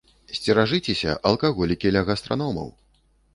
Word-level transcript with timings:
Сцеражыцеся, 0.35 1.13
алкаголікі 1.31 1.93
ля 1.97 2.03
гастраномаў! 2.09 2.73